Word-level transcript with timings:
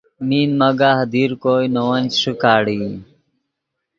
مند 0.27 0.51
مگاہ 0.61 0.99
دیر 1.13 1.31
کوئے 1.41 1.65
نے 1.73 1.81
ون 1.87 2.03
چے 2.11 2.17
ݰیکاڑئی 2.21 2.89